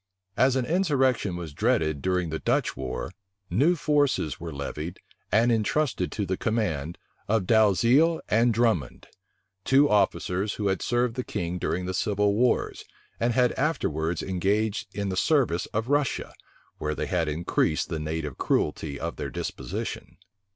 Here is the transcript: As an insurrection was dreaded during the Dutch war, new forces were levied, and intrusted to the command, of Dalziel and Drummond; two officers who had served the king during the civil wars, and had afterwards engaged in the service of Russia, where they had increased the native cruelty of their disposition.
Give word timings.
As 0.35 0.55
an 0.55 0.65
insurrection 0.65 1.35
was 1.35 1.53
dreaded 1.53 2.01
during 2.01 2.31
the 2.31 2.39
Dutch 2.39 2.75
war, 2.75 3.11
new 3.51 3.75
forces 3.75 4.39
were 4.39 4.51
levied, 4.51 4.99
and 5.31 5.51
intrusted 5.51 6.11
to 6.13 6.25
the 6.25 6.37
command, 6.37 6.97
of 7.27 7.45
Dalziel 7.45 8.19
and 8.27 8.51
Drummond; 8.51 9.05
two 9.63 9.87
officers 9.91 10.55
who 10.55 10.69
had 10.69 10.81
served 10.81 11.13
the 11.13 11.23
king 11.23 11.59
during 11.59 11.85
the 11.85 11.93
civil 11.93 12.33
wars, 12.33 12.83
and 13.19 13.33
had 13.33 13.51
afterwards 13.51 14.23
engaged 14.23 14.87
in 14.95 15.09
the 15.09 15.15
service 15.15 15.67
of 15.67 15.87
Russia, 15.89 16.33
where 16.79 16.95
they 16.95 17.05
had 17.05 17.27
increased 17.27 17.89
the 17.89 17.99
native 17.99 18.39
cruelty 18.39 18.99
of 18.99 19.17
their 19.17 19.29
disposition. 19.29 20.17